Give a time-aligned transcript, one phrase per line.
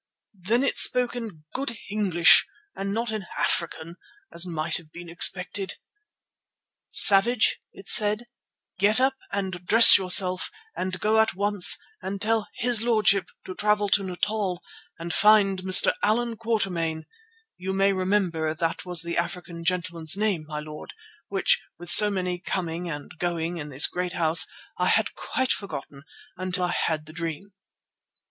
[0.41, 3.97] Then it spoke in good English and not in African
[4.33, 5.75] as might have been expected.
[6.89, 8.25] "'"Savage," it said,
[8.79, 13.89] "get up and dress yourself and go at once and tell his lordship to travel
[13.89, 14.63] to Natal
[14.97, 15.93] and find Mr.
[16.01, 17.03] Allan Quatermain"
[17.55, 20.95] (you may remember that was the African gentleman's name, my lord,
[21.27, 24.47] which, with so many coming and going in this great house,
[24.79, 26.01] I had quite forgotten,
[26.37, 27.53] until I had the dream).